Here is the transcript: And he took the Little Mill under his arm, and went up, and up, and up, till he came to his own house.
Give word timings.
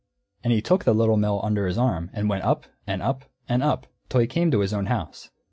And 0.43 0.51
he 0.51 0.63
took 0.63 0.83
the 0.83 0.95
Little 0.95 1.15
Mill 1.15 1.39
under 1.43 1.67
his 1.67 1.77
arm, 1.77 2.09
and 2.11 2.27
went 2.27 2.43
up, 2.43 2.65
and 2.87 3.03
up, 3.03 3.25
and 3.47 3.61
up, 3.61 3.85
till 4.09 4.19
he 4.21 4.25
came 4.25 4.49
to 4.49 4.61
his 4.61 4.73
own 4.73 4.87
house. 4.87 5.29